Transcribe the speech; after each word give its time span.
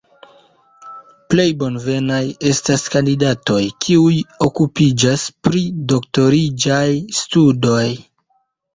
Plej 1.33 1.45
bonvenaj 1.63 2.21
estas 2.53 2.87
kandidatoj, 2.97 3.59
kiuj 3.87 4.17
okupiĝas 4.49 5.29
pri 5.47 5.65
doktoriĝaj 5.95 6.87
studoj. 7.23 7.83